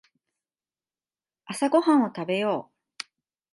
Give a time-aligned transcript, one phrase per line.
[1.45, 3.05] 朝ごはんを食べよう。